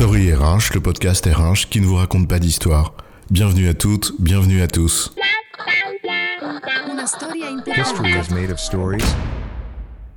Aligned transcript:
Story 0.00 0.32
RH, 0.32 0.72
le 0.72 0.80
podcast 0.80 1.26
RH 1.26 1.68
qui 1.68 1.78
ne 1.78 1.84
vous 1.84 1.96
raconte 1.96 2.26
pas 2.26 2.38
d'histoire. 2.38 2.94
Bienvenue 3.30 3.68
à 3.68 3.74
toutes, 3.74 4.14
bienvenue 4.18 4.62
à 4.62 4.66
tous. 4.66 5.12
History 7.76 8.12
is 8.12 8.32
made 8.32 8.50
of 8.50 8.58
stories? 8.58 9.04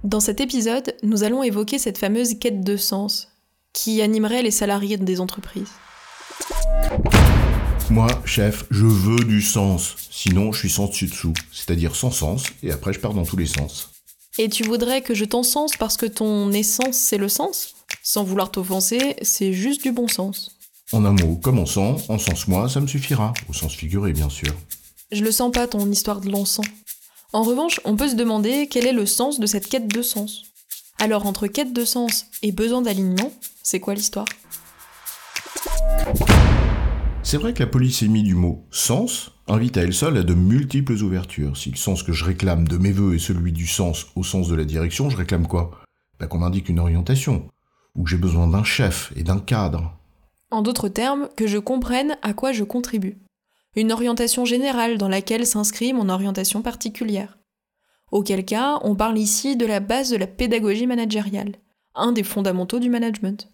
Dans 0.06 0.22
cet 0.22 0.40
épisode, 0.40 0.96
nous 1.04 1.26
allons 1.26 1.44
évoquer 1.44 1.80
cette 1.80 1.98
fameuse 1.98 2.40
quête 2.40 2.64
de 2.64 2.78
sens 2.78 3.28
qui 3.74 4.02
animerait 4.02 4.42
les 4.42 4.52
salariés 4.52 4.96
des 4.96 5.20
entreprises. 5.20 5.72
Moi, 7.90 8.08
chef, 8.24 8.64
je 8.72 8.86
veux 8.86 9.26
du 9.26 9.42
sens. 9.42 9.96
Sinon, 10.10 10.54
je 10.54 10.60
suis 10.60 10.70
sans 10.70 10.88
dessus-dessous. 10.88 11.34
C'est-à-dire 11.52 11.98
sans 11.98 12.12
sens, 12.12 12.46
et 12.64 12.72
après 12.72 12.94
je 12.94 13.02
pars 13.02 13.14
dans 13.14 13.26
tous 13.26 13.36
les 13.36 13.48
sens. 13.48 13.90
Et 14.38 14.48
tu 14.48 14.64
voudrais 14.64 15.02
que 15.02 15.14
je 15.14 15.26
t'encense 15.26 15.76
parce 15.78 15.98
que 15.98 16.06
ton 16.06 16.54
essence 16.54 16.96
c'est 16.96 17.18
le 17.18 17.28
sens? 17.28 17.76
Sans 18.06 18.26
vouloir 18.26 18.52
t'offenser, 18.52 19.16
c'est 19.22 19.54
juste 19.54 19.82
du 19.82 19.94
bon 19.94 20.10
sens. 20.10 20.52
En 20.92 21.06
un 21.06 21.14
mot, 21.14 21.38
comme 21.38 21.58
on 21.58 21.66
sent, 21.66 21.96
en 22.10 22.20
sens 22.20 22.50
moi, 22.50 22.68
ça 22.68 22.82
me 22.82 22.88
suffira. 22.88 23.34
Au 23.48 23.54
sens 23.54 23.74
figuré, 23.74 24.12
bien 24.12 24.28
sûr. 24.28 24.54
Je 25.14 25.24
le 25.24 25.32
sens 25.32 25.54
pas 25.54 25.68
ton 25.68 25.90
histoire 25.90 26.20
de 26.20 26.30
l'encens. 26.30 26.66
En 27.32 27.44
revanche, 27.44 27.80
on 27.86 27.96
peut 27.96 28.10
se 28.10 28.16
demander 28.16 28.68
quel 28.70 28.86
est 28.88 28.92
le 28.94 29.06
sens 29.06 29.40
de 29.40 29.46
cette 29.46 29.70
quête 29.70 29.88
de 29.88 30.02
sens. 30.02 30.44
Alors 31.00 31.26
entre 31.26 31.48
quête 31.48 31.72
de 31.72 31.86
sens 31.86 32.26
et 32.42 32.52
besoin 32.52 32.82
d'alignement, 32.82 33.32
c'est 33.64 33.80
quoi 33.80 33.94
l'histoire? 33.94 34.28
C'est 37.24 37.38
vrai 37.38 37.54
que 37.54 37.64
la 37.64 37.68
polysémie 37.68 38.24
du 38.24 38.36
mot 38.36 38.68
sens 38.70 39.32
invite 39.48 39.78
à 39.78 39.82
elle 39.82 39.94
seule 39.94 40.18
à 40.18 40.24
de 40.24 40.34
multiples 40.34 41.02
ouvertures. 41.02 41.56
Si 41.56 41.72
le 41.72 41.78
sens 41.78 42.04
que 42.04 42.12
je 42.12 42.26
réclame 42.26 42.68
de 42.68 42.78
mes 42.78 42.92
voeux 42.92 43.16
est 43.16 43.20
celui 43.20 43.54
du 43.54 43.66
sens 43.66 44.08
au 44.18 44.24
sens 44.24 44.50
de 44.50 44.56
la 44.56 44.66
direction, 44.66 45.10
je 45.10 45.16
réclame 45.16 45.48
quoi? 45.48 45.72
Bah, 46.20 46.28
Qu'on 46.28 46.40
m'indique 46.40 46.68
une 46.68 46.80
orientation, 46.80 47.48
ou 47.96 48.04
que 48.04 48.10
j'ai 48.10 48.18
besoin 48.18 48.48
d'un 48.48 48.64
chef 48.64 49.14
et 49.16 49.24
d'un 49.24 49.40
cadre. 49.40 49.98
En 50.52 50.62
d'autres 50.62 50.90
termes, 50.90 51.30
que 51.36 51.48
je 51.48 51.58
comprenne 51.58 52.18
à 52.22 52.34
quoi 52.34 52.52
je 52.52 52.64
contribue. 52.64 53.18
Une 53.76 53.92
orientation 53.92 54.46
générale 54.46 54.98
dans 54.98 55.10
laquelle 55.10 55.48
s'inscrit 55.48 55.94
mon 55.94 56.10
orientation 56.10 56.62
particulière. 56.62 57.40
Auquel 58.12 58.46
cas, 58.46 58.80
on 58.84 58.96
parle 58.96 59.18
ici 59.18 59.56
de 59.58 59.66
la 59.66 59.80
base 59.80 60.12
de 60.12 60.18
la 60.18 60.28
pédagogie 60.28 60.86
managériale, 60.86 61.56
un 61.96 62.12
des 62.12 62.22
fondamentaux 62.22 62.80
du 62.80 62.90
management. 62.90 63.50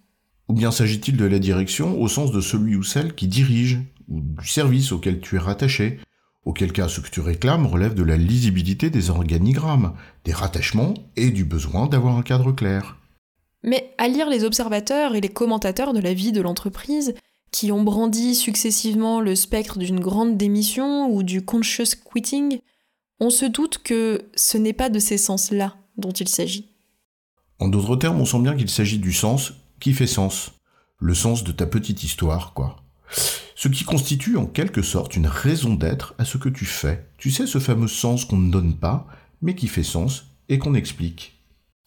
Ou 0.49 0.53
bien 0.53 0.71
s'agit-il 0.71 1.15
de 1.15 1.25
la 1.25 1.39
direction 1.39 2.01
au 2.01 2.07
sens 2.07 2.31
de 2.31 2.41
celui 2.41 2.75
ou 2.75 2.83
celle 2.83 3.15
qui 3.15 3.27
dirige, 3.27 3.79
ou 4.09 4.19
du 4.19 4.47
service 4.47 4.91
auquel 4.91 5.21
tu 5.21 5.35
es 5.35 5.39
rattaché, 5.39 5.99
auquel 6.43 6.73
cas 6.73 6.87
ce 6.87 6.99
que 6.99 7.09
tu 7.09 7.21
réclames 7.21 7.67
relève 7.67 7.93
de 7.93 8.03
la 8.03 8.17
lisibilité 8.17 8.89
des 8.89 9.09
organigrammes, 9.09 9.93
des 10.25 10.33
rattachements 10.33 10.95
et 11.15 11.29
du 11.29 11.45
besoin 11.45 11.87
d'avoir 11.87 12.17
un 12.17 12.23
cadre 12.23 12.51
clair. 12.51 12.97
Mais 13.63 13.93
à 13.97 14.07
lire 14.07 14.29
les 14.29 14.43
observateurs 14.43 15.15
et 15.15 15.21
les 15.21 15.29
commentateurs 15.29 15.93
de 15.93 15.99
la 15.99 16.13
vie 16.13 16.31
de 16.31 16.41
l'entreprise, 16.41 17.13
qui 17.51 17.71
ont 17.71 17.83
brandi 17.83 18.35
successivement 18.35 19.21
le 19.21 19.35
spectre 19.35 19.79
d'une 19.79 19.99
grande 19.99 20.37
démission 20.37 21.07
ou 21.09 21.23
du 21.23 21.43
conscious 21.43 21.95
quitting, 21.95 22.59
on 23.19 23.29
se 23.29 23.45
doute 23.45 23.79
que 23.79 24.29
ce 24.35 24.57
n'est 24.57 24.73
pas 24.73 24.89
de 24.89 24.99
ces 24.99 25.17
sens-là 25.17 25.75
dont 25.97 26.11
il 26.11 26.27
s'agit. 26.27 26.69
En 27.59 27.67
d'autres 27.67 27.97
termes, 27.97 28.21
on 28.21 28.25
sent 28.25 28.39
bien 28.39 28.55
qu'il 28.55 28.69
s'agit 28.69 28.99
du 28.99 29.11
sens 29.11 29.53
qui 29.79 29.93
fait 29.93 30.07
sens. 30.07 30.51
Le 30.99 31.13
sens 31.13 31.43
de 31.43 31.51
ta 31.51 31.65
petite 31.65 32.03
histoire, 32.03 32.53
quoi. 32.53 32.77
Ce 33.55 33.67
qui 33.67 33.83
constitue 33.83 34.37
en 34.37 34.45
quelque 34.45 34.81
sorte 34.81 35.15
une 35.15 35.27
raison 35.27 35.73
d'être 35.73 36.13
à 36.17 36.25
ce 36.25 36.37
que 36.37 36.47
tu 36.47 36.65
fais. 36.65 37.05
Tu 37.17 37.31
sais, 37.31 37.45
ce 37.45 37.59
fameux 37.59 37.89
sens 37.89 38.23
qu'on 38.23 38.37
ne 38.37 38.51
donne 38.51 38.77
pas, 38.77 39.07
mais 39.41 39.55
qui 39.55 39.67
fait 39.67 39.83
sens 39.83 40.27
et 40.47 40.59
qu'on 40.59 40.75
explique. 40.75 41.38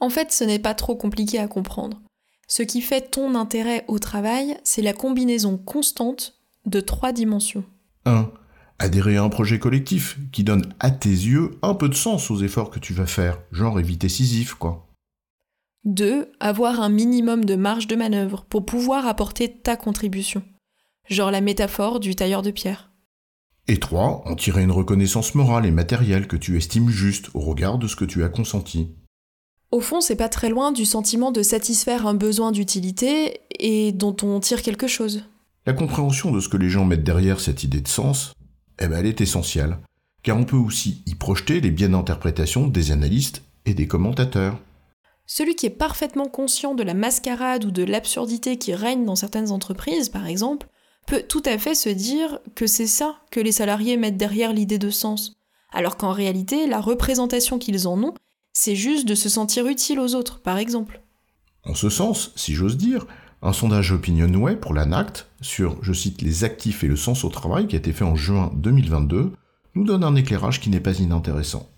En 0.02 0.10
fait, 0.10 0.32
ce 0.32 0.42
n'est 0.42 0.58
pas 0.58 0.74
trop 0.74 0.96
compliqué 0.96 1.38
à 1.38 1.46
comprendre. 1.46 2.02
Ce 2.48 2.64
qui 2.64 2.80
fait 2.80 3.12
ton 3.12 3.36
intérêt 3.36 3.84
au 3.86 4.00
travail, 4.00 4.58
c'est 4.64 4.82
la 4.82 4.94
combinaison 4.94 5.56
constante 5.56 6.40
de 6.66 6.80
trois 6.80 7.12
dimensions. 7.12 7.62
1. 8.04 8.28
Adhérer 8.80 9.16
à 9.16 9.22
un 9.22 9.28
projet 9.28 9.60
collectif 9.60 10.18
qui 10.32 10.42
donne 10.42 10.74
à 10.80 10.90
tes 10.90 11.08
yeux 11.08 11.52
un 11.62 11.74
peu 11.74 11.88
de 11.88 11.94
sens 11.94 12.32
aux 12.32 12.42
efforts 12.42 12.70
que 12.70 12.80
tu 12.80 12.92
vas 12.92 13.06
faire, 13.06 13.38
genre 13.52 13.78
éviter 13.78 14.08
Sisyphe, 14.08 14.54
quoi. 14.54 14.88
2. 15.84 16.32
Avoir 16.40 16.80
un 16.80 16.88
minimum 16.88 17.44
de 17.44 17.54
marge 17.54 17.86
de 17.86 17.94
manœuvre 17.94 18.44
pour 18.48 18.66
pouvoir 18.66 19.06
apporter 19.06 19.60
ta 19.60 19.76
contribution. 19.76 20.42
Genre 21.08 21.30
la 21.30 21.40
métaphore 21.40 22.00
du 22.00 22.16
tailleur 22.16 22.42
de 22.42 22.50
pierre. 22.50 22.90
Et 23.68 23.78
3. 23.78 24.24
En 24.26 24.34
tirer 24.34 24.64
une 24.64 24.72
reconnaissance 24.72 25.36
morale 25.36 25.64
et 25.64 25.70
matérielle 25.70 26.26
que 26.26 26.36
tu 26.36 26.56
estimes 26.56 26.90
juste 26.90 27.30
au 27.34 27.40
regard 27.40 27.78
de 27.78 27.86
ce 27.86 27.94
que 27.94 28.04
tu 28.04 28.24
as 28.24 28.28
consenti. 28.28 28.96
Au 29.72 29.80
fond, 29.80 30.02
c'est 30.02 30.16
pas 30.16 30.28
très 30.28 30.50
loin 30.50 30.70
du 30.70 30.84
sentiment 30.84 31.32
de 31.32 31.42
satisfaire 31.42 32.06
un 32.06 32.12
besoin 32.12 32.52
d'utilité 32.52 33.40
et 33.58 33.92
dont 33.92 34.14
on 34.22 34.38
tire 34.38 34.60
quelque 34.60 34.86
chose. 34.86 35.24
La 35.64 35.72
compréhension 35.72 36.30
de 36.30 36.40
ce 36.40 36.50
que 36.50 36.58
les 36.58 36.68
gens 36.68 36.84
mettent 36.84 37.04
derrière 37.04 37.40
cette 37.40 37.64
idée 37.64 37.80
de 37.80 37.88
sens, 37.88 38.34
eh 38.78 38.86
ben, 38.86 38.98
elle 38.98 39.06
est 39.06 39.22
essentielle, 39.22 39.78
car 40.22 40.36
on 40.36 40.44
peut 40.44 40.56
aussi 40.56 41.02
y 41.06 41.14
projeter 41.14 41.62
les 41.62 41.70
biais 41.70 41.88
d'interprétation 41.88 42.68
des 42.68 42.92
analystes 42.92 43.44
et 43.64 43.72
des 43.72 43.88
commentateurs. 43.88 44.58
Celui 45.24 45.54
qui 45.54 45.64
est 45.64 45.70
parfaitement 45.70 46.28
conscient 46.28 46.74
de 46.74 46.82
la 46.82 46.92
mascarade 46.92 47.64
ou 47.64 47.70
de 47.70 47.82
l'absurdité 47.82 48.58
qui 48.58 48.74
règne 48.74 49.06
dans 49.06 49.16
certaines 49.16 49.52
entreprises, 49.52 50.10
par 50.10 50.26
exemple, 50.26 50.66
peut 51.06 51.22
tout 51.26 51.42
à 51.46 51.56
fait 51.56 51.74
se 51.74 51.88
dire 51.88 52.40
que 52.54 52.66
c'est 52.66 52.86
ça 52.86 53.16
que 53.30 53.40
les 53.40 53.52
salariés 53.52 53.96
mettent 53.96 54.18
derrière 54.18 54.52
l'idée 54.52 54.78
de 54.78 54.90
sens, 54.90 55.32
alors 55.72 55.96
qu'en 55.96 56.12
réalité, 56.12 56.66
la 56.66 56.80
représentation 56.80 57.58
qu'ils 57.58 57.88
en 57.88 58.02
ont, 58.02 58.14
c'est 58.52 58.76
juste 58.76 59.06
de 59.06 59.14
se 59.14 59.28
sentir 59.28 59.66
utile 59.66 60.00
aux 60.00 60.14
autres, 60.14 60.40
par 60.40 60.58
exemple. 60.58 61.00
En 61.64 61.74
ce 61.74 61.90
sens, 61.90 62.32
si 62.36 62.54
j'ose 62.54 62.76
dire, 62.76 63.06
un 63.42 63.52
sondage 63.52 63.92
Opinionway 63.92 64.56
pour 64.56 64.74
l'ANACT 64.74 65.26
sur, 65.40 65.82
je 65.82 65.92
cite, 65.92 66.22
les 66.22 66.44
actifs 66.44 66.84
et 66.84 66.88
le 66.88 66.96
sens 66.96 67.24
au 67.24 67.28
travail 67.28 67.66
qui 67.66 67.76
a 67.76 67.78
été 67.78 67.92
fait 67.92 68.04
en 68.04 68.14
juin 68.14 68.52
2022 68.54 69.32
nous 69.74 69.84
donne 69.84 70.04
un 70.04 70.14
éclairage 70.14 70.60
qui 70.60 70.70
n'est 70.70 70.80
pas 70.80 70.98
inintéressant. 70.98 71.68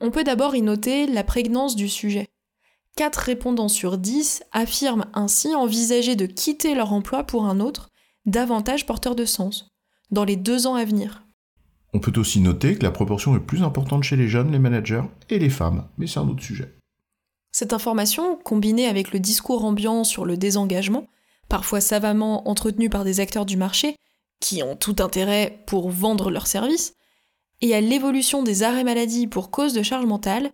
On 0.00 0.10
peut 0.10 0.24
d'abord 0.24 0.54
y 0.54 0.62
noter 0.62 1.06
la 1.06 1.24
prégnance 1.24 1.76
du 1.76 1.88
sujet. 1.88 2.28
4 2.96 3.16
répondants 3.16 3.68
sur 3.68 3.98
10 3.98 4.44
affirment 4.52 5.06
ainsi 5.14 5.54
envisager 5.54 6.14
de 6.14 6.26
quitter 6.26 6.74
leur 6.74 6.92
emploi 6.92 7.24
pour 7.24 7.46
un 7.46 7.60
autre, 7.60 7.88
davantage 8.26 8.86
porteur 8.86 9.14
de 9.14 9.24
sens, 9.24 9.72
dans 10.10 10.24
les 10.24 10.36
deux 10.36 10.66
ans 10.66 10.74
à 10.74 10.84
venir. 10.84 11.23
On 11.94 12.00
peut 12.00 12.18
aussi 12.18 12.40
noter 12.40 12.74
que 12.76 12.82
la 12.82 12.90
proportion 12.90 13.36
est 13.36 13.40
plus 13.40 13.62
importante 13.62 14.02
chez 14.02 14.16
les 14.16 14.28
jeunes, 14.28 14.50
les 14.50 14.58
managers 14.58 15.04
et 15.30 15.38
les 15.38 15.48
femmes, 15.48 15.86
mais 15.96 16.08
c'est 16.08 16.18
un 16.18 16.28
autre 16.28 16.42
sujet. 16.42 16.74
Cette 17.52 17.72
information, 17.72 18.36
combinée 18.36 18.88
avec 18.88 19.12
le 19.12 19.20
discours 19.20 19.64
ambiant 19.64 20.02
sur 20.02 20.24
le 20.24 20.36
désengagement, 20.36 21.06
parfois 21.48 21.80
savamment 21.80 22.48
entretenu 22.48 22.90
par 22.90 23.04
des 23.04 23.20
acteurs 23.20 23.46
du 23.46 23.56
marché, 23.56 23.94
qui 24.40 24.64
ont 24.64 24.74
tout 24.74 24.96
intérêt 24.98 25.62
pour 25.66 25.88
vendre 25.88 26.32
leurs 26.32 26.48
services, 26.48 26.94
et 27.60 27.76
à 27.76 27.80
l'évolution 27.80 28.42
des 28.42 28.64
arrêts 28.64 28.82
maladie 28.82 29.28
pour 29.28 29.52
cause 29.52 29.72
de 29.72 29.84
charge 29.84 30.04
mentale, 30.04 30.50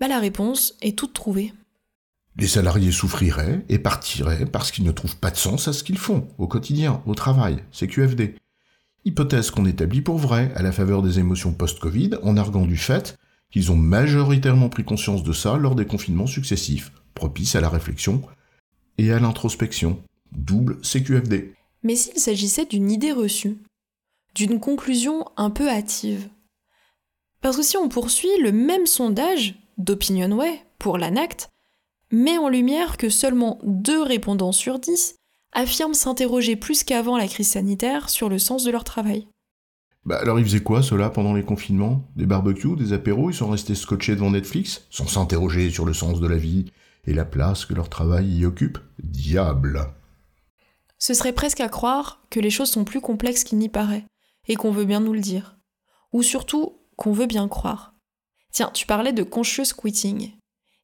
bah 0.00 0.08
la 0.08 0.18
réponse 0.18 0.74
est 0.82 0.98
toute 0.98 1.14
trouvée. 1.14 1.54
Les 2.36 2.46
salariés 2.46 2.92
souffriraient 2.92 3.64
et 3.70 3.78
partiraient 3.78 4.44
parce 4.44 4.70
qu'ils 4.70 4.84
ne 4.84 4.92
trouvent 4.92 5.16
pas 5.16 5.30
de 5.30 5.36
sens 5.36 5.66
à 5.66 5.72
ce 5.72 5.82
qu'ils 5.82 5.98
font, 5.98 6.28
au 6.36 6.46
quotidien, 6.46 7.02
au 7.06 7.14
travail, 7.14 7.64
c'est 7.72 7.86
QFD. 7.86 8.34
Hypothèse 9.06 9.50
qu'on 9.50 9.66
établit 9.66 10.00
pour 10.00 10.16
vrai 10.16 10.50
à 10.54 10.62
la 10.62 10.72
faveur 10.72 11.02
des 11.02 11.18
émotions 11.18 11.52
post-Covid 11.52 12.12
en 12.22 12.36
arguant 12.36 12.66
du 12.66 12.76
fait 12.76 13.18
qu'ils 13.50 13.70
ont 13.70 13.76
majoritairement 13.76 14.70
pris 14.70 14.84
conscience 14.84 15.22
de 15.22 15.32
ça 15.32 15.56
lors 15.56 15.74
des 15.74 15.86
confinements 15.86 16.26
successifs, 16.26 16.90
propices 17.14 17.54
à 17.54 17.60
la 17.60 17.68
réflexion 17.68 18.22
et 18.98 19.12
à 19.12 19.20
l'introspection. 19.20 20.02
Double 20.32 20.80
CQFD. 20.80 21.54
Mais 21.82 21.96
s'il 21.96 22.18
s'agissait 22.18 22.64
d'une 22.64 22.90
idée 22.90 23.12
reçue, 23.12 23.58
d'une 24.34 24.58
conclusion 24.58 25.26
un 25.36 25.50
peu 25.50 25.68
hâtive? 25.68 26.28
Parce 27.40 27.58
que 27.58 27.62
si 27.62 27.76
on 27.76 27.90
poursuit 27.90 28.40
le 28.40 28.52
même 28.52 28.86
sondage 28.86 29.54
d'Opinionway 29.76 30.60
pour 30.78 30.96
l'ANACT, 30.96 31.50
met 32.10 32.38
en 32.38 32.48
lumière 32.48 32.96
que 32.96 33.10
seulement 33.10 33.58
deux 33.64 34.02
répondants 34.02 34.52
sur 34.52 34.78
dix 34.78 35.16
affirment 35.54 35.94
s'interroger 35.94 36.56
plus 36.56 36.84
qu'avant 36.84 37.16
la 37.16 37.28
crise 37.28 37.48
sanitaire 37.48 38.10
sur 38.10 38.28
le 38.28 38.38
sens 38.38 38.64
de 38.64 38.70
leur 38.70 38.84
travail. 38.84 39.28
Bah 40.04 40.18
alors 40.20 40.38
ils 40.38 40.44
faisaient 40.44 40.62
quoi 40.62 40.82
ceux-là 40.82 41.08
pendant 41.08 41.32
les 41.32 41.44
confinements? 41.44 42.06
Des 42.14 42.26
barbecues, 42.26 42.76
des 42.76 42.92
apéros, 42.92 43.30
ils 43.30 43.34
sont 43.34 43.48
restés 43.48 43.74
scotchés 43.74 44.14
devant 44.14 44.30
Netflix, 44.30 44.86
sans 44.90 45.06
s'interroger 45.06 45.70
sur 45.70 45.86
le 45.86 45.94
sens 45.94 46.20
de 46.20 46.26
la 46.26 46.36
vie 46.36 46.66
et 47.06 47.14
la 47.14 47.24
place 47.24 47.64
que 47.64 47.74
leur 47.74 47.88
travail 47.88 48.28
y 48.28 48.44
occupe? 48.44 48.78
Diable 49.02 49.86
Ce 50.98 51.14
serait 51.14 51.32
presque 51.32 51.60
à 51.60 51.68
croire 51.68 52.22
que 52.28 52.40
les 52.40 52.50
choses 52.50 52.70
sont 52.70 52.84
plus 52.84 53.00
complexes 53.00 53.44
qu'il 53.44 53.58
n'y 53.58 53.70
paraît, 53.70 54.04
et 54.46 54.56
qu'on 54.56 54.72
veut 54.72 54.84
bien 54.84 55.00
nous 55.00 55.14
le 55.14 55.20
dire. 55.20 55.56
Ou 56.12 56.22
surtout 56.22 56.78
qu'on 56.96 57.12
veut 57.12 57.26
bien 57.26 57.48
croire. 57.48 57.94
Tiens, 58.52 58.70
tu 58.72 58.86
parlais 58.86 59.12
de 59.12 59.22
conscious 59.22 59.72
quitting. 59.76 60.32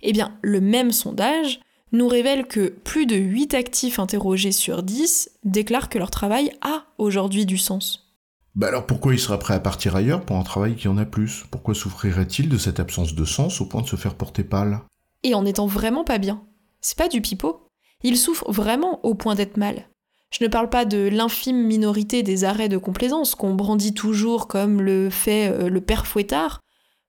Eh 0.01 0.13
bien, 0.13 0.39
le 0.43 0.61
même 0.61 0.93
sondage 0.93 1.61
nous 1.93 2.09
révèle 2.09 2.47
que 2.47 2.69
plus 2.69 3.07
de 3.07 3.17
8 3.17 3.55
actifs 3.55 3.99
interrogés 3.99 4.53
sur 4.53 4.83
10 4.83 5.31
déclarent 5.45 5.89
que 5.89 5.99
leur 5.99 6.11
travail 6.11 6.53
a 6.61 6.85
aujourd'hui 6.99 7.47
du 7.47 7.59
sens. 7.59 8.11
Bah 8.55 8.69
alors 8.69 8.87
pourquoi 8.87 9.13
il 9.13 9.19
sera 9.19 9.39
prêt 9.39 9.55
à 9.55 9.61
partir 9.61 9.97
ailleurs 9.97 10.25
pour 10.25 10.37
un 10.37 10.43
travail 10.43 10.75
qui 10.75 10.89
en 10.89 10.99
a 10.99 11.05
plus? 11.05 11.45
Pourquoi 11.51 11.75
souffrirait-il 11.75 12.49
de 12.49 12.59
cette 12.59 12.81
absence 12.81 13.15
de 13.15 13.25
sens 13.25 13.61
au 13.61 13.67
point 13.67 13.83
de 13.83 13.89
se 13.89 13.97
faire 13.97 14.15
porter 14.15 14.45
pâle? 14.45 14.81
Et 15.23 15.35
en 15.35 15.45
étant 15.47 15.67
vraiment 15.67 16.05
pas 16.05 16.19
bien. 16.19 16.43
C'est 16.81 16.99
pas 16.99 17.09
du 17.09 17.21
pipeau. 17.21 17.69
Il 18.03 18.17
souffre 18.17 18.51
vraiment 18.51 19.05
au 19.05 19.15
point 19.15 19.35
d'être 19.35 19.57
mal. 19.57 19.87
Je 20.31 20.45
ne 20.45 20.49
parle 20.49 20.71
pas 20.71 20.85
de 20.85 21.09
l'infime 21.09 21.67
minorité 21.67 22.23
des 22.23 22.45
arrêts 22.45 22.69
de 22.69 22.79
complaisance 22.79 23.35
qu'on 23.35 23.55
brandit 23.55 23.95
toujours 23.95 24.47
comme 24.47 24.81
le 24.81 25.11
fait 25.11 25.49
euh, 25.49 25.69
le 25.69 25.81
père 25.81 26.07
fouettard, 26.07 26.61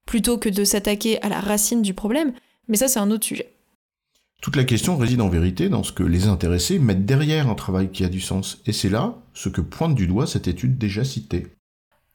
plutôt 0.05 0.37
que 0.37 0.49
de 0.49 0.63
s'attaquer 0.63 1.21
à 1.21 1.29
la 1.29 1.39
racine 1.39 1.81
du 1.81 1.93
problème, 1.93 2.33
mais 2.67 2.77
ça 2.77 2.87
c'est 2.87 2.99
un 2.99 3.11
autre 3.11 3.25
sujet. 3.25 3.53
Toute 4.41 4.55
la 4.55 4.63
question 4.63 4.97
réside 4.97 5.21
en 5.21 5.29
vérité 5.29 5.69
dans 5.69 5.83
ce 5.83 5.91
que 5.91 6.01
les 6.01 6.25
intéressés 6.25 6.79
mettent 6.79 7.05
derrière 7.05 7.47
un 7.47 7.53
travail 7.53 7.91
qui 7.91 8.03
a 8.03 8.09
du 8.09 8.19
sens, 8.19 8.59
et 8.65 8.73
c'est 8.73 8.89
là 8.89 9.15
ce 9.35 9.49
que 9.49 9.61
pointe 9.61 9.93
du 9.93 10.07
doigt 10.07 10.25
cette 10.25 10.47
étude 10.47 10.79
déjà 10.79 11.05
citée. 11.05 11.55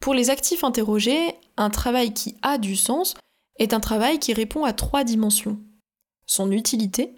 Pour 0.00 0.12
les 0.12 0.28
actifs 0.28 0.64
interrogés, 0.64 1.34
un 1.56 1.70
travail 1.70 2.12
qui 2.12 2.36
a 2.42 2.58
du 2.58 2.74
sens 2.74 3.14
est 3.60 3.72
un 3.72 3.80
travail 3.80 4.18
qui 4.18 4.34
répond 4.34 4.64
à 4.64 4.72
trois 4.72 5.04
dimensions. 5.04 5.60
Son 6.26 6.50
utilité, 6.50 7.14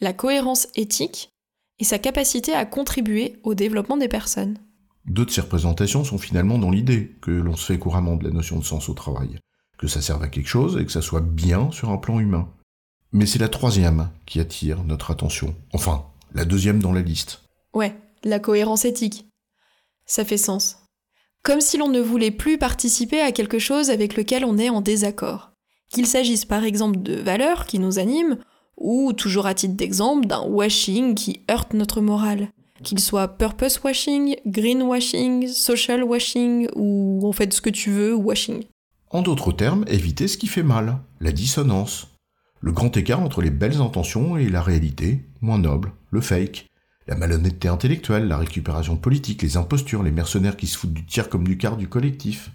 la 0.00 0.14
cohérence 0.14 0.68
éthique 0.74 1.30
et 1.78 1.84
sa 1.84 1.98
capacité 1.98 2.54
à 2.54 2.64
contribuer 2.64 3.36
au 3.42 3.54
développement 3.54 3.98
des 3.98 4.08
personnes. 4.08 4.58
Deux 5.04 5.26
de 5.26 5.30
ces 5.30 5.42
représentations 5.42 6.04
sont 6.04 6.18
finalement 6.18 6.58
dans 6.58 6.70
l'idée 6.70 7.16
que 7.20 7.30
l'on 7.30 7.54
se 7.54 7.66
fait 7.66 7.78
couramment 7.78 8.16
de 8.16 8.24
la 8.24 8.30
notion 8.30 8.58
de 8.58 8.64
sens 8.64 8.88
au 8.88 8.94
travail, 8.94 9.38
que 9.76 9.88
ça 9.88 10.00
serve 10.00 10.22
à 10.22 10.28
quelque 10.28 10.48
chose 10.48 10.78
et 10.80 10.86
que 10.86 10.92
ça 10.92 11.02
soit 11.02 11.20
bien 11.20 11.70
sur 11.70 11.90
un 11.90 11.98
plan 11.98 12.18
humain. 12.18 12.48
Mais 13.12 13.26
c'est 13.26 13.38
la 13.38 13.48
troisième 13.48 14.10
qui 14.26 14.40
attire 14.40 14.84
notre 14.84 15.10
attention. 15.10 15.54
Enfin, 15.72 16.04
la 16.34 16.44
deuxième 16.44 16.80
dans 16.80 16.92
la 16.92 17.00
liste. 17.00 17.42
Ouais, 17.72 17.96
la 18.22 18.38
cohérence 18.38 18.84
éthique. 18.84 19.26
Ça 20.06 20.24
fait 20.24 20.36
sens. 20.36 20.76
Comme 21.42 21.60
si 21.60 21.78
l'on 21.78 21.88
ne 21.88 22.00
voulait 22.00 22.30
plus 22.30 22.58
participer 22.58 23.20
à 23.20 23.32
quelque 23.32 23.58
chose 23.58 23.90
avec 23.90 24.16
lequel 24.16 24.44
on 24.44 24.58
est 24.58 24.68
en 24.68 24.80
désaccord. 24.80 25.52
Qu'il 25.90 26.06
s'agisse 26.06 26.44
par 26.44 26.64
exemple 26.64 27.00
de 27.00 27.14
valeurs 27.14 27.66
qui 27.66 27.78
nous 27.78 27.98
animent, 27.98 28.38
ou 28.76 29.12
toujours 29.12 29.46
à 29.46 29.54
titre 29.54 29.74
d'exemple 29.74 30.26
d'un 30.26 30.42
washing 30.42 31.14
qui 31.14 31.40
heurte 31.50 31.72
notre 31.72 32.00
morale. 32.00 32.48
Qu'il 32.82 33.00
soit 33.00 33.28
purpose 33.28 33.82
washing, 33.82 34.36
green 34.46 34.82
washing, 34.82 35.48
social 35.48 36.04
washing, 36.04 36.68
ou 36.76 37.26
en 37.26 37.32
fait 37.32 37.52
ce 37.52 37.60
que 37.60 37.70
tu 37.70 37.90
veux, 37.90 38.14
washing. 38.14 38.64
En 39.10 39.22
d'autres 39.22 39.52
termes, 39.52 39.84
éviter 39.88 40.28
ce 40.28 40.36
qui 40.36 40.46
fait 40.46 40.62
mal, 40.62 40.98
la 41.20 41.32
dissonance, 41.32 42.08
le 42.60 42.72
grand 42.72 42.96
écart 42.96 43.20
entre 43.20 43.42
les 43.42 43.50
belles 43.50 43.80
intentions 43.80 44.36
et 44.36 44.48
la 44.48 44.62
réalité, 44.62 45.24
moins 45.40 45.58
noble, 45.58 45.92
le 46.10 46.20
fake, 46.20 46.66
la 47.06 47.14
malhonnêteté 47.14 47.68
intellectuelle, 47.68 48.28
la 48.28 48.38
récupération 48.38 48.96
politique, 48.96 49.42
les 49.42 49.56
impostures, 49.56 50.02
les 50.02 50.10
mercenaires 50.10 50.56
qui 50.56 50.66
se 50.66 50.76
foutent 50.76 50.92
du 50.92 51.06
tir 51.06 51.28
comme 51.28 51.46
du 51.46 51.56
quart 51.56 51.76
du 51.76 51.88
collectif. 51.88 52.50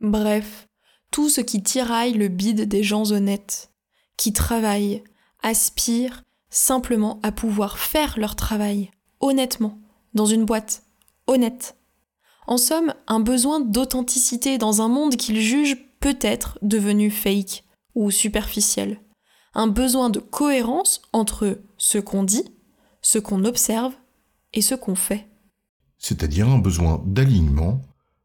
Bref, 0.00 0.68
tout 1.10 1.28
ce 1.28 1.40
qui 1.40 1.62
tiraille 1.62 2.14
le 2.14 2.28
bide 2.28 2.68
des 2.68 2.82
gens 2.82 3.10
honnêtes, 3.10 3.70
qui 4.16 4.32
travaillent, 4.32 5.02
aspirent 5.42 6.22
simplement 6.50 7.18
à 7.22 7.32
pouvoir 7.32 7.78
faire 7.78 8.18
leur 8.18 8.36
travail, 8.36 8.90
honnêtement, 9.20 9.78
dans 10.14 10.26
une 10.26 10.44
boîte, 10.44 10.82
honnête. 11.26 11.76
En 12.46 12.58
somme, 12.58 12.94
un 13.06 13.20
besoin 13.20 13.60
d'authenticité 13.60 14.58
dans 14.58 14.82
un 14.82 14.88
monde 14.88 15.16
qu'ils 15.16 15.40
jugent 15.40 15.78
peut-être 16.00 16.58
devenu 16.62 17.10
fake 17.10 17.64
ou 17.94 18.10
superficiel 18.10 19.00
un 19.54 19.66
besoin 19.66 20.10
de 20.10 20.18
cohérence 20.18 21.02
entre 21.12 21.60
ce 21.76 21.98
qu'on 21.98 22.22
dit, 22.22 22.44
ce 23.00 23.18
qu'on 23.18 23.44
observe 23.44 23.94
et 24.52 24.62
ce 24.62 24.74
qu'on 24.74 24.94
fait. 24.94 25.28
C'est-à-dire 25.98 26.48
un 26.48 26.58
besoin 26.58 27.02
d'alignement 27.06 27.80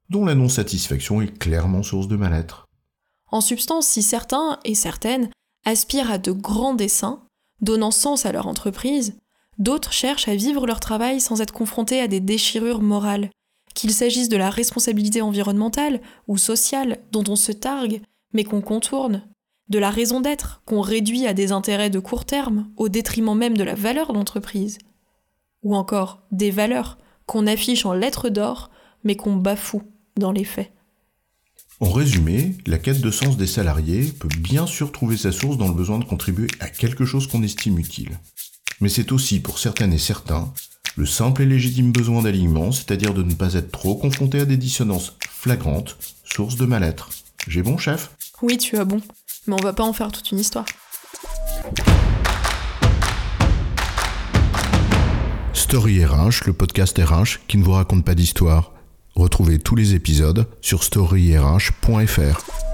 dont 0.10 0.26
la 0.26 0.36
non-satisfaction 0.36 1.22
est 1.22 1.38
clairement 1.38 1.84
source 1.84 2.08
de 2.08 2.16
mal-être. 2.16 2.66
En 3.32 3.42
substance, 3.42 3.88
si 3.88 4.02
certains 4.02 4.60
et 4.64 4.76
certaines 4.76 5.30
aspirent 5.66 6.12
à 6.12 6.18
de 6.18 6.32
grands 6.32 6.74
desseins, 6.74 7.22
donnant 7.62 7.92
sens 7.92 8.26
à 8.26 8.32
leur 8.32 8.48
entreprise, 8.48 9.18
d'autres 9.58 9.92
cherchent 9.92 10.30
à 10.30 10.36
vivre 10.36 10.66
leur 10.66 10.80
travail 10.80 11.20
sans 11.20 11.42
être 11.42 11.54
confrontés 11.54 12.00
à 12.00 12.08
des 12.08 12.22
déchirures 12.22 12.82
morales, 12.82 13.30
qu'il 13.74 13.92
s'agisse 13.92 14.30
de 14.30 14.38
la 14.38 14.50
responsabilité 14.50 15.22
environnementale 15.22 16.02
ou 16.28 16.38
sociale 16.38 17.00
dont 17.12 17.24
on 17.28 17.36
se 17.36 17.52
targue, 17.52 18.02
mais 18.34 18.44
qu'on 18.44 18.62
contourne, 18.62 19.24
de 19.70 19.80
la 19.80 19.90
raison 19.90 20.22
d'être 20.22 20.62
qu'on 20.66 20.82
réduit 20.82 21.28
à 21.28 21.34
des 21.34 21.52
intérêts 21.52 21.90
de 21.90 22.00
court 22.00 22.26
terme 22.26 22.70
au 22.78 22.90
détriment 22.90 23.38
même 23.38 23.58
de 23.58 23.64
la 23.64 23.76
valeur 23.76 24.14
d'entreprise, 24.14 24.78
ou 25.64 25.76
encore 25.76 26.22
des 26.32 26.52
valeurs 26.52 26.98
qu'on 27.26 27.48
affiche 27.48 27.86
en 27.86 27.94
lettres 27.94 28.30
d'or 28.30 28.70
mais 29.04 29.16
qu'on 29.16 29.36
bafoue 29.36 29.84
dans 30.16 30.32
les 30.32 30.44
faits. 30.44 30.72
En 31.80 31.92
résumé, 31.92 32.56
la 32.66 32.80
quête 32.80 33.02
de 33.02 33.12
sens 33.12 33.38
des 33.38 33.46
salariés 33.46 34.06
peut 34.06 34.30
bien 34.40 34.66
sûr 34.66 34.92
trouver 34.92 35.16
sa 35.16 35.32
source 35.32 35.58
dans 35.58 35.68
le 35.68 35.76
besoin 35.76 36.00
de 36.00 36.06
contribuer 36.06 36.48
à 36.60 36.70
quelque 36.70 37.06
chose 37.06 37.28
qu'on 37.28 37.44
estime 37.44 37.78
utile. 37.78 38.18
Mais 38.82 38.90
c'est 38.90 39.12
aussi, 39.12 39.40
pour 39.40 39.60
certaines 39.60 39.94
et 39.94 40.00
certains, 40.00 40.52
le 40.96 41.06
simple 41.06 41.44
et 41.44 41.46
légitime 41.46 41.92
besoin 41.92 42.24
d'alignement, 42.24 42.72
c'est-à-dire 42.72 43.14
de 43.14 43.22
ne 43.22 43.34
pas 43.34 43.54
être 43.54 43.72
trop 43.72 43.96
confronté 43.96 44.40
à 44.40 44.46
des 44.46 44.58
dissonances 44.58 45.16
flagrantes, 45.30 45.98
source 46.24 46.56
de 46.56 46.66
mal-être. 46.66 47.12
J'ai 47.48 47.62
bon, 47.62 47.78
chef? 47.78 48.12
Oui, 48.42 48.58
tu 48.58 48.78
as 48.78 48.86
bon 48.86 49.02
mais 49.48 49.54
on 49.54 49.64
va 49.64 49.74
pas 49.74 49.84
en 49.84 49.94
faire 49.94 50.12
toute 50.12 50.32
une 50.32 50.40
histoire. 50.40 50.66
Story 55.54 56.06
RH, 56.06 56.46
le 56.46 56.54
podcast 56.54 56.98
RH 56.98 57.40
qui 57.48 57.58
ne 57.58 57.64
vous 57.64 57.74
raconte 57.74 58.06
pas 58.06 58.16
d'histoire. 58.16 58.72
Retrouvez 59.16 59.60
tous 59.60 59.76
les 59.76 59.96
épisodes 59.96 60.48
sur 60.62 60.84
storyrh.fr. 60.84 62.67